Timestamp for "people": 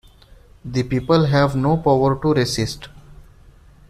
0.81-1.25